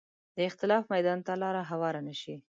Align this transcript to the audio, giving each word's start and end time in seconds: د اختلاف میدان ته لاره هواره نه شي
د 0.35 0.37
اختلاف 0.49 0.83
میدان 0.93 1.19
ته 1.25 1.33
لاره 1.41 1.63
هواره 1.71 2.01
نه 2.07 2.13
شي 2.21 2.35